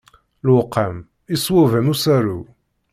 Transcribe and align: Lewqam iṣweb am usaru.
Lewqam 0.45 0.95
iṣweb 1.35 1.71
am 1.79 1.91
usaru. 1.93 2.39